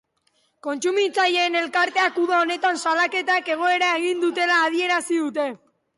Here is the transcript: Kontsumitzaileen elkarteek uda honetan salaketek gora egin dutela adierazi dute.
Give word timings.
Kontsumitzaileen 0.67 1.57
elkarteek 1.59 2.17
uda 2.23 2.39
honetan 2.45 2.81
salaketek 2.85 3.53
gora 3.61 3.93
egin 3.99 4.25
dutela 4.27 4.61
adierazi 4.71 5.21
dute. 5.27 5.51